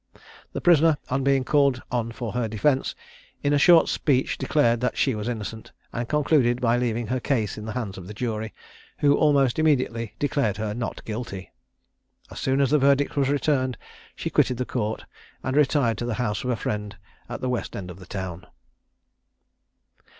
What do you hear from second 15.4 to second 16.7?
and retired to the house of a